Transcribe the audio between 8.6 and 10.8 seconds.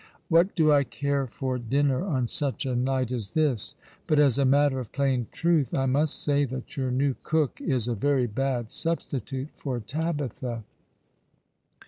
substitute for Tabitha.